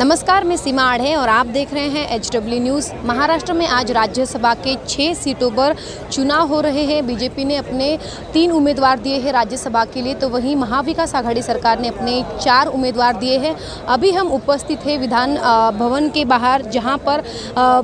नमस्कार, 0.00 0.44
मैं 0.44 0.56
सीमा 0.56 0.82
आढ़े 0.82 1.14
और 1.14 1.28
आप 1.28 1.46
देख 1.46 1.72
रहे 1.74 1.88
हैं 1.88 2.06
एच 2.10 2.30
डब्ल्यू 2.32 2.58
न्यूज़ 2.60 2.90
महाराष्ट्र 3.06 3.52
में 3.52 3.66
आज 3.68 3.90
राज्यसभा 3.92 4.52
के 4.56 4.76
छः 4.88 5.12
सीटों 5.14 5.50
पर 5.50 5.74
चुनाव 6.12 6.46
हो 6.48 6.60
रहे 6.60 6.84
हैं। 6.84 7.06
बीजेपी 7.06 7.44
ने 7.44 7.56
अपने 7.56 7.98
तीन 8.32 8.52
उम्मीदवार 8.52 8.98
दिए 8.98 9.18
हैं 9.18 9.32
राज्यसभा 9.32 9.84
के 9.84 10.02
लिए 10.02 10.14
तो 10.14 10.28
वहीं 10.28 10.54
महाविकास 10.56 11.14
आघाड़ी 11.14 11.42
सरकार 11.42 11.80
ने 11.80 11.88
अपने 11.88 12.22
चार 12.34 12.66
उम्मीदवार 12.68 13.16
दिए 13.16 13.38
हैं। 13.38 13.54
अभी 13.88 14.12
हम 14.12 14.30
उपस्थित 14.32 14.86
हैं 14.86 14.98
विधान 14.98 15.36
भवन 15.78 16.08
के 16.08 16.24
बाहर, 16.24 16.62
जहाँ 16.62 16.96
पर 16.98 17.22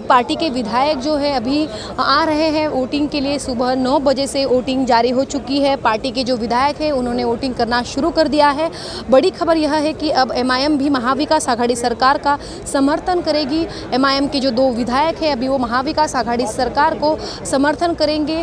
पार्टी 0.08 0.36
के 0.36 0.48
विधायक 0.50 0.98
जो 0.98 1.16
है, 1.16 1.34
अभी 1.34 1.66
आ 1.98 2.22
रहे 2.24 2.48
हैं 2.50 2.66
वोटिंग 2.68 3.08
के 3.08 3.20
लिए। 3.20 3.38
सुबह 3.38 3.74
नौ 3.74 3.98
बजे 4.00 4.26
से 4.26 4.44
वोटिंग 4.46 4.86
जारी 4.86 5.10
हो 5.10 5.24
चुकी 5.26 5.60
है। 5.60 5.76
पार्टी 5.82 6.10
के 6.10 6.24
जो 6.24 6.36
विधायक 6.36 6.80
हैं, 6.80 6.90
उन्होंने 6.92 7.24
वोटिंग 7.24 7.54
करना 7.54 7.82
शुरू 7.84 8.10
कर 8.12 8.28
दिया 8.28 8.48
है। 8.52 8.70
बड़ी 9.10 9.30
खबर 9.32 9.56
यह 9.56 9.74
है 9.74 9.92
कि 9.94 10.10
अब 10.16 10.32
एमआईएम 10.36 10.78
भी 10.78 10.90
महाविकास 10.90 11.48
आघाड़ी 11.48 11.76
सरकार 11.76 12.04
सरकार 12.06 12.18
का 12.18 12.38
समर्थन 12.66 13.20
करेगी। 13.20 13.66
एमआईएम 13.94 14.26
के 14.28 14.40
जो 14.40 14.50
दो 14.50 14.68
विधायक 14.72 15.22
हैं, 15.22 15.32
अभी 15.32 15.48
वो 15.48 15.58
महाविकास 15.58 16.14
आघाड़ी 16.16 16.46
सरकार 16.46 16.94
को 16.94 17.16
समर्थन 17.46 17.94
करेंगे। 17.94 18.38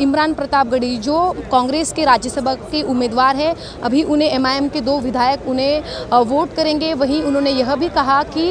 इमरान 0.00 0.34
प्रताप 0.34 0.66
गढ़ी, 0.68 0.96
जो 0.98 1.16
कांग्रेस 1.52 1.92
के 1.92 2.04
राज्यसभा 2.04 2.54
के 2.54 2.82
उम्मीदवार 2.84 3.36
हैं, 3.36 3.54
अभी 3.82 4.02
उन्हें 4.04 4.30
एमआईएम 4.30 4.68
के 4.68 4.80
दो 4.80 4.98
विधायक 5.00 5.48
उन्हें 5.48 6.22
वोट 6.24 6.54
करेंगे। 6.56 6.92
वहीं 6.94 7.22
उन्होंने 7.22 7.50
यह 7.52 7.74
भी 7.74 7.88
कहा 7.90 8.22
कि 8.28 8.46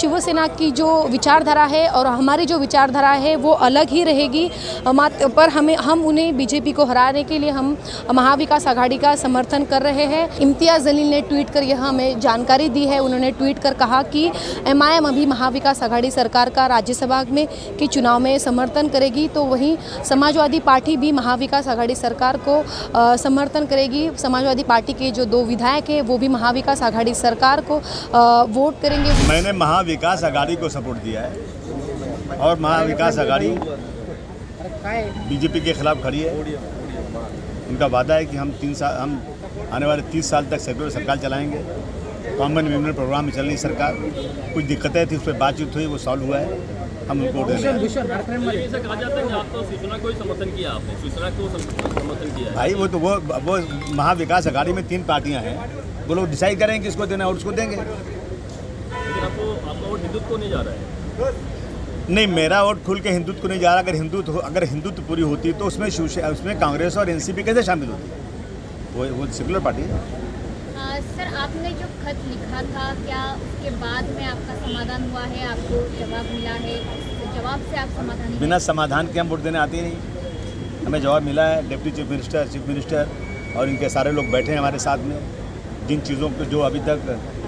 शिवसेना 0.00 0.46
की 0.54 0.70
जो 0.72 0.88
विचारधारा 1.08 1.64
है 1.66 1.86
और 1.88 2.06
हमारी 2.08 2.46
जो 2.46 2.58
विचारधारा 2.58 3.10
है, 3.24 3.34
वो 3.36 3.50
अलग 3.68 3.90
ही 3.90 4.04
रहेगी। 4.04 4.48
पर 4.86 5.48
हमें, 5.48 5.74
हम 5.78 6.04
उन्हें 6.06 6.36
बीजेपी 6.36 6.72
को 6.72 6.84
हराने 6.84 7.22
के 7.24 7.38
लिए 7.38 7.50
हम 7.50 7.76
महाविकास 8.14 8.66
आघाड़ी 8.68 8.98
का 8.98 9.14
समर्थन 9.16 9.64
कर 9.64 9.82
रहे 9.82 10.04
हैं। 10.06 10.24
इम्तियाज़ 10.38 10.84
जलील 10.84 11.10
ने 11.10 11.20
ट्वीट 11.24 11.50
कर 11.50 11.62
यह 11.64 11.82
हमें 11.82 12.20
जानकारी 12.20 12.68
दी 12.68 12.84
है। 12.86 12.98
उन्होंने 13.00 13.30
ट्वीट 13.32 13.58
कर 13.64 13.74
कहा 13.74 14.02
कि 14.04 14.24
एमआईएम 14.66 15.08
अभी 15.08 15.26
महाविकास 15.26 15.82
आघाड़ी 15.82 16.10
सरकार 16.10 16.50
का 16.50 16.66
राज्यसभा 16.66 17.22
में 17.30 17.46
के 17.78 17.86
चुनाव 17.88 18.18
में 18.20 18.38
समर्थन 18.38 18.88
करेगी। 18.88 19.26
तो 19.28 19.44
वहीं 19.46 19.76
समाजवादी 20.04 20.60
पार्टी 20.62 20.96
भी 20.96 21.12
महाविकास 21.12 21.68
आघाड़ी 21.68 21.94
सरकार 21.96 22.36
को 22.38 22.58
आ, 22.94 23.16
समर्थन 23.16 23.66
करेगी। 23.66 24.08
समाजवादी 24.18 24.62
पार्टी 24.64 24.92
के 24.94 25.10
जो 25.10 25.24
दो 25.26 25.42
विधायक 25.44 25.90
हैं 25.90 26.00
वो 26.04 26.18
भी 26.18 26.28
महाविकास 26.30 26.82
आघाड़ी 26.82 27.14
सरकार 27.16 27.60
को 27.62 27.80
आ, 28.14 28.42
वोट 28.50 28.80
करेंगे। 28.82 29.12
मैंने 29.28 29.52
महाविकास 29.54 30.24
आघाड़ी 30.24 30.56
को 30.56 30.68
सपोर्ट 30.68 30.98
दिया 31.00 31.20
है 31.20 32.38
और 32.38 32.58
महाविकास 32.60 33.18
आघाड़ी 33.18 33.48
बीजेपी 35.28 35.60
के 35.60 35.72
खिलाफ 35.72 36.02
खड़ी 36.02 36.20
है। 36.20 36.30
उनका 37.64 37.86
वादा 37.88 38.14
है 38.14 38.24
कि 38.24 38.36
हम 38.36 38.50
तीन 38.60 38.74
साल 38.74 38.96
हम 38.98 39.20
आने 39.72 39.86
वाले 39.86 40.02
तीस 40.12 40.30
साल 40.30 40.46
तक 40.46 40.60
सेक्युलर 40.60 40.90
सरकार 40.90 41.18
चलाएँगे। 41.18 41.60
कॉमन 42.26 42.64
विमेन 42.64 42.92
प्रोग्राम 42.94 43.24
में 43.24 43.32
चल 43.32 43.46
रही 43.46 43.56
सरकार। 43.58 43.96
कुछ 44.54 44.64
दिक्कतें 44.64 45.06
थी 45.06 45.16
उस 45.16 45.22
पर 45.22 45.32
बातचीत 45.38 45.74
हुई 45.74 45.86
वो 45.86 45.98
सॉल्व 45.98 46.22
हुआ 46.24 46.38
है। 46.38 46.58
हम 47.08 47.20
उनको 47.20 47.44
भाई 52.54 52.74
वो 52.74 52.86
तो 52.86 52.98
वो 52.98 53.16
वो 53.42 53.58
महाविकास 53.94 54.46
अघाड़ी 54.46 54.72
में 54.72 54.86
तीन 54.88 55.02
पार्टियाँ 55.04 55.40
हैं। 55.42 55.56
वो 56.06 56.14
लोग 56.14 56.28
डिसाइड 56.30 56.58
करेंगे 56.58 56.84
किसको 56.86 57.06
देना 57.06 57.26
और 57.26 57.34
उसको 57.34 57.52
देंगे। 57.52 57.76
नहीं 60.36 60.50
जा 60.50 60.60
रहा 60.60 60.72
है। 60.72 61.32
नहीं 62.10 62.26
मेरा 62.28 62.62
वोट 62.62 62.82
खुल 62.84 63.00
के 63.00 63.10
हिंदुत्व 63.10 63.40
को 63.42 63.48
नहीं 63.48 63.60
जा 63.60 63.72
रहा। 63.72 63.82
अगर 63.82 63.94
हिंदुत्व 63.94 64.38
अगर 64.38 64.64
हिंदुत्व 64.64 65.02
पूरी 65.02 65.22
होती 65.22 65.52
तो 65.52 65.64
उसमें 65.64 65.86
उसमें 65.88 66.58
कांग्रेस 66.60 66.96
और 66.96 67.10
एनसीपी 67.10 67.42
कैसे 67.42 67.62
शामिल 67.62 67.88
होती? 67.88 68.08
वो 68.94 69.04
वो 69.14 69.26
सेकुलर 69.32 69.60
पार्टी 69.60 69.82
है। 69.82 69.88
सर, 70.74 71.34
आपने 71.36 71.70
जो 71.70 71.86
खत 72.02 72.22
लिखा 72.28 72.62
था, 72.64 72.84
क्या 73.04 73.22
उसके 73.34 73.70
बाद 73.76 74.08
में 74.14 74.24
आपका 74.24 74.54
समाधान 74.56 75.10
हुआ 75.10 75.20
है? 75.22 75.46
आपको 75.48 75.82
जवाब 75.98 76.30
मिला 76.30 76.54
है? 76.64 76.76
तो 77.18 77.34
जवाब 77.34 77.60
से 77.70 77.76
आप 77.76 77.88
समाधान 77.90 78.38
बिना 78.40 78.58
समाधान 78.58 79.12
के 79.12 79.20
हम 79.20 79.28
वोट 79.28 79.40
देने 79.40 79.58
आते 79.58 79.82
नहीं। 79.82 80.86
हमें 80.86 81.00
जवाब 81.00 81.22
मिला 81.22 81.46
है, 81.46 81.68
deputy 81.68 81.90
chief 81.90 82.10
minister 82.10 82.48
chief 82.48 82.68
minister 82.68 83.08
और 83.56 83.68
इनके 83.68 83.88
सारे 83.88 84.12
लोग 84.12 84.30
बैठे 84.30 84.52
हैं 84.52 84.58
हमारे 84.58 84.78
साथ 84.78 84.98
में। 84.98 85.18
जिन 85.88 86.00
चीज़ों 86.00 86.28
को 86.30 86.44
जो 86.44 86.60
अभी 86.60 86.80
तक 86.80 86.98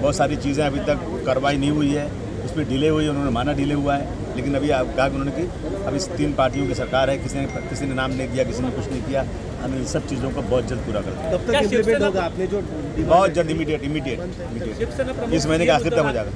बहुत 0.01 0.17
सारी 0.17 0.37
चीज़ें 0.37 0.65
अभी 0.65 0.81
तक 0.87 1.05
कार्रवाई 1.27 1.57
नहीं 1.57 1.71
हुई 1.71 1.93
है 1.93 2.09
उसमें 2.47 2.69
डिले 2.69 2.89
हुई 2.89 3.05
है 3.05 3.11
उन्होंने 3.11 3.31
माना 3.31 3.53
डिले 3.61 3.75
हुआ 3.77 3.95
है। 3.97 4.05
लेकिन 4.37 4.55
अभी 4.55 4.71
आप 4.79 4.95
कहा 4.97 5.07
उन्होंने 5.09 5.33
कि 5.33 5.45
अभी 5.87 5.99
तीन 6.17 6.33
पार्टियों 6.35 6.67
की 6.67 6.75
सरकार 6.75 7.11
है 7.11 7.17
किसी 7.19 7.39
ने 7.39 7.47
किसी 7.69 7.87
ने 7.87 7.95
नाम 7.95 8.11
नहीं 8.13 8.29
दिया 8.29 8.45
किसी 8.45 8.63
ने 8.63 8.71
कुछ 8.73 8.91
नहीं 8.91 9.03
किया 9.03 9.25
हम 9.63 9.75
इन 9.77 9.85
सब 9.93 10.09
चीज़ों 10.09 10.31
को 10.31 10.43
बहुत 10.45 10.69
जल्द 10.69 10.81
पूरा 10.87 11.01
करते 11.07 11.31
तब 11.33 11.47
तक 11.47 11.63
इम्प्लीमेंट 11.63 12.03
होगा? 12.03 12.23
आपने 12.25 12.47
जो 12.47 12.63
बहुत 12.99 13.31
जल्द 13.33 13.51
इमीडिएट 13.51 13.85
इमीडिएट 13.85 15.33
इस 15.33 15.47
महीने 15.47 15.65
के 15.65 15.71
आखिर 15.71 15.93
तक 15.93 15.99
हो 16.01 16.13
जाएगा। 16.13 16.33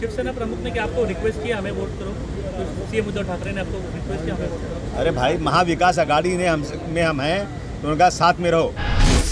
शिवसेना 0.00 0.32
प्रमुख 0.32 0.58
ने 0.64 0.70
क्या 0.70 0.82
आपको 0.84 1.04
रिक्वेस्ट 1.06 1.42
किया 1.42 1.56
हमें 1.58 1.70
वोट 1.72 1.98
करो। 1.98 2.12
सीएम 2.90 3.08
उद्धव 3.08 3.22
ठाकरे 3.24 3.52
ने 3.52 3.60
आपको 3.60 3.78
रिक्वेस्ट 3.94 4.24
किया 4.24 4.34
हमें 4.34 4.48
वोट 4.48 4.98
अरे 5.00 5.10
भाई 5.18 5.36
महाविकास 5.48 5.98
अघाड़ी 5.98 6.36
ने 6.36 6.46
हम 6.46 6.64
में 6.88 7.02
हम 7.02 7.20
हैं 7.20 7.40
तो 7.82 7.90
उनका 7.90 8.08
साथ 8.12 8.40
में 8.40 8.50
रहो। 8.50 8.72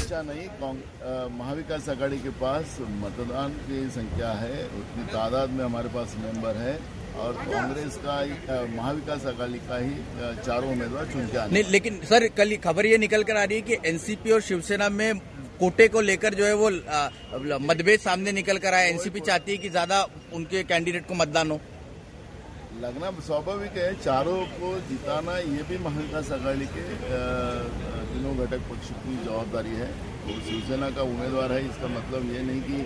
अच्छा 0.09 0.21
नहीं 0.25 1.37
महाविकास 1.37 1.89
आघाड़ी 1.89 2.19
के 2.19 2.31
पास 2.41 2.77
मतदान 3.01 3.53
की 3.65 3.81
संख्या 3.93 4.31
है 4.35 4.63
उतनी 4.65 5.05
तादाद 5.13 5.51
में 5.51 5.65
हमारे 5.65 5.89
पास 5.97 6.15
मेंबर 6.21 6.57
है 6.57 6.73
और 7.21 7.33
कांग्रेस 7.43 7.99
का 8.05 8.17
महाविकास 8.77 9.27
अकाली 9.35 9.59
का 9.69 9.77
ही 9.79 9.93
चारों 10.47 10.71
उम्मीदवार 10.73 11.13
चुन 11.13 11.27
के 11.29 11.39
आने 11.39 11.53
नहीं 11.53 11.73
लेकिन 11.73 12.01
सर 12.09 12.29
कल 12.37 12.57
खबर 12.65 12.87
ये 12.87 12.99
निकल 12.99 13.23
कर 13.29 13.37
आ 13.37 13.45
रही 13.45 13.57
है 13.57 13.63
कि 13.63 13.89
एनसीपी 13.89 14.33
और 14.33 14.41
शिवसेना 14.49 14.89
में 14.99 15.21
कोटे 15.61 15.89
को 15.93 16.01
लेकर 16.09 16.35
जो 16.35 16.45
है 16.47 16.55
वो 16.57 16.71
मतभेद 17.69 18.01
सामने 18.01 18.33
निकल 18.41 18.59
कर 18.65 18.75
आया 18.75 18.87
एनसीपी 18.95 19.21
चाहती 19.29 19.53
है 19.53 19.59
कि 19.59 19.69
ज़्यादा 19.71 20.07
उनके 20.35 20.63
कैंडिडेट 20.65 21.07
को 21.09 21.15
मतदान 21.23 21.51
हो। 21.51 21.61
लगना 22.83 23.11
स्वाभाविक 23.27 23.77
है 23.77 23.93
चारों 24.03 24.41
को 24.57 24.69
जिताना 24.89 25.37
ये 25.39 25.63
भी 25.69 25.79
महाविकास 25.85 26.31
अकाली 26.33 26.67
के 26.75 26.83
घटक 28.49 28.63
पक्ष 28.69 28.89
की 28.99 29.15
जवाबदारी 29.25 29.75
है। 29.77 29.87
तो 30.25 30.35
शिवसेना 30.45 30.89
का 30.91 31.03
उम्मीदवार 31.05 31.53
है, 31.53 31.61
इसका 31.65 31.89
मतलब 31.89 32.33
ये 32.33 32.43
नहीं 32.43 32.63
कि 32.63 32.79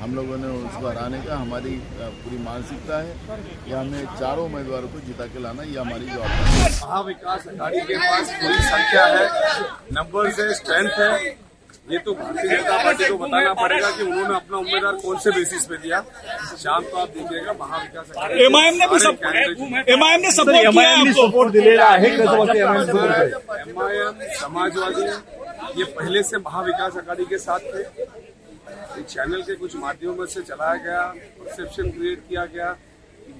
हम 0.00 0.14
लोगों 0.14 0.36
ने 0.38 0.48
उसको 0.58 0.86
हराने 0.88 1.20
का, 1.22 1.36
हमारी 1.36 1.74
पूरी 2.00 2.38
मानसिकता 2.44 2.98
है 3.00 3.14
या 3.68 3.80
हमें 3.80 4.04
चारों 4.20 4.44
उम्मीदवारों 4.44 4.88
को 4.88 5.00
जिता 5.06 5.26
के 5.26 5.42
लाना, 5.42 5.62
ये 5.64 5.78
हमारी 5.78 6.06
जवाबदारी 6.06 6.58
है। 6.58 6.70
महाविकास 6.80 7.46
आघाड़ी 7.48 7.80
के 7.82 7.96
पास 7.98 8.34
पूरी 8.42 8.58
संख्या 8.64 9.06
है 9.06 9.26
नंबर 9.92 10.30
से 10.32 10.52
स्ट्रेंथ 10.54 10.90
है। 10.98 11.12
ये 11.90 11.98
तो 11.98 12.12
भारतीय 12.14 12.50
जनता 12.50 12.76
पार्टी 12.84 13.08
को 13.08 13.16
बताना 13.18 13.52
पड़ेगा 13.54 13.90
कि 13.96 14.02
उन्होंने 14.02 14.34
अपना 14.34 14.56
उम्मीदवार 14.58 14.94
कौन 15.02 15.18
से 15.18 15.30
बेसिस 15.30 15.64
पे 15.66 15.76
दिया। 15.76 16.00
शाम 16.58 16.82
को 16.84 16.96
आप 16.98 17.08
देखिएगा 17.16 17.52
महाविकास 17.60 18.06
एमआईएम 18.46 18.74
ने 18.76 18.86
भी 18.88 18.98
एमआईएम 19.92 20.20
ने 20.20 20.30
सपोर्ट 21.12 21.52
दिलेला 21.52 21.86
आहे 21.86 22.08
एमआईएम 23.60 24.14
समाजवादी 24.40 25.02
ये 25.80 25.84
पहले 25.92 26.22
से 26.22 26.36
महाविकास 26.38 26.96
आघाड़ी 26.96 27.24
के 27.24 27.38
साथ 27.38 27.60
थे। 27.74 27.82
चैनल 29.02 29.42
के 29.42 29.54
कुछ 29.56 29.76
माध्यमों 29.76 30.26
से 30.26 30.40
चलाया 30.42 30.74
गया 30.82 31.02
परसेप्शन 31.38 31.90
क्रिएट 31.90 32.20
किया 32.28 32.44
गया 32.54 32.76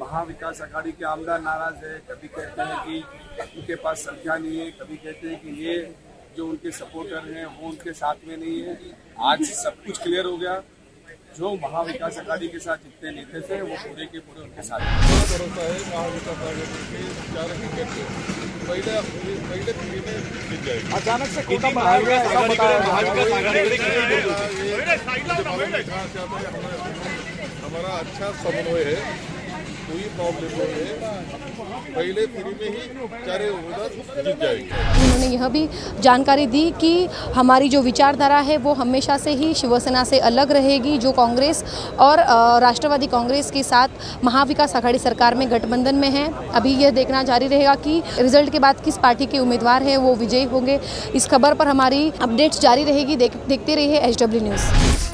महाविकास 0.01 0.61
आघाड़ी 0.63 0.93
के 0.93 1.05
आमदार 1.07 1.41
नाराज़ 1.41 1.85
है। 1.85 1.95
कभी 2.11 2.29
कहते 2.29 2.63
हैं 2.63 2.79
कि 2.87 2.97
उनके 3.59 3.75
पास 3.85 3.99
संख्या 4.01 4.37
नहीं 4.37 4.59
है 4.59 4.71
कभी 4.81 4.97
कहते 4.97 5.29
हैं 5.29 5.39
कि 5.41 5.51
ये 5.65 5.77
जो 6.37 6.47
उनके 6.47 6.71
सपोर्टर 6.79 7.23
हैं 7.33 7.45
वो 7.47 7.69
उनके 7.69 7.93
साथ 7.95 8.17
में 8.29 8.37
नहीं 8.37 8.61
है। 8.63 8.75
आज 9.31 9.43
सब 9.57 9.75
कुछ 9.87 9.99
क्लियर 10.03 10.25
हो 10.27 10.37
गया। 10.37 10.55
जो 11.39 11.49
महाविकास 11.63 12.19
अघाड़ी 12.19 12.49
के 12.49 12.59
साथ 12.65 12.85
जितने 12.85 13.11
नेता 13.11 13.41
थे 13.49 13.61
वो 13.61 13.77
पूरे 13.85 14.05
के 14.13 14.19
पूरे 14.27 14.41
उनके 14.43 14.63
साथ 14.63 14.81
भरोसा 15.31 15.63
है 15.63 15.79
महाविकास 15.91 16.39
आघाड़ी 16.43 17.69
के 17.77 17.85
पहले 18.67 18.93
पहले 19.49 19.73
पीढ़ी 19.73 20.01
में 20.01 20.17
जीत 20.49 20.61
जाएगी। 20.67 20.93
अचानक 20.97 21.29
से 21.35 21.43
कोटा 21.49 21.71
महाविकास 21.79 22.23
हमारा 27.65 27.93
अच्छा 27.99 28.27
समन्वय 28.43 28.85
है। 28.85 28.97
कोई 29.85 30.03
प्रॉब्लम 30.17 30.51
नहीं 30.59 30.85
है। 30.85 30.93
पहले 31.95 32.27
फ्री 32.27 32.53
में 32.53 32.69
ही 32.69 32.85
चारे 33.27 33.49
जीत 33.89 34.41
जाएँगे। 34.41 34.69
उन्होंने 35.05 35.27
यह 35.27 35.49
भी 35.49 35.69
जानकारी 36.01 36.47
दी 36.47 36.71
कि 36.81 36.93
हमारी 37.35 37.69
जो 37.69 37.81
विचारधारा 37.83 38.39
है 38.41 38.57
वो 38.57 38.73
हमेशा 38.75 39.17
से 39.19 39.33
ही 39.33 39.53
शिवसेना 39.55 40.05
से 40.05 40.19
अलग 40.31 40.53
रहेगी 40.53 40.97
जो 40.99 41.13
कांग्रेस 41.13 41.65
और 42.01 42.25
राष्ट्रवादी 42.63 43.07
कांग्रेस 43.07 43.51
के 43.51 43.63
साथ 43.63 44.25
महाविकास 44.25 44.77
आघाड़ी 44.77 44.99
सरकार 44.99 45.35
में 45.35 45.51
गठबंधन 45.51 45.95
में 45.95 46.11
है। 46.11 46.29
अभी 46.53 46.75
यह 46.75 46.91
देखना 46.93 47.23
जारी 47.23 47.47
रहेगा 47.47 47.75
कि 47.87 48.03
रिज़ल्ट 48.19 48.51
के 48.51 48.59
बाद 48.59 48.81
किस 48.85 48.99
पार्टी 48.99 49.27
के 49.27 49.39
उम्मीदवार 49.39 49.83
हैं 49.83 49.97
वो 49.97 50.15
विजयी 50.15 50.45
होंगे। 50.45 50.81
इस 51.15 51.27
खबर 51.27 51.55
पर 51.55 51.69
हमारी 51.69 52.13
अपडेट्स 52.21 52.61
जारी 52.61 52.85
रहेगी। 52.85 53.17
देख, 53.17 53.37
देखते 53.49 53.75
रहिए 53.75 53.99
एचडब्ल्यू 54.01 54.41
न्यूज़। 54.41 55.14